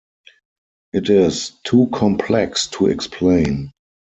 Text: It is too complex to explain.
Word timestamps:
It 0.93 1.11
is 1.11 1.51
too 1.63 1.87
complex 1.93 2.65
to 2.69 2.87
explain. 2.87 3.71